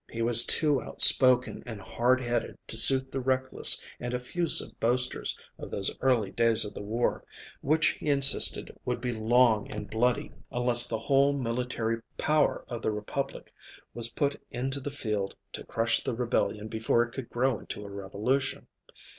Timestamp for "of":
5.59-5.69, 6.65-6.73, 12.67-12.81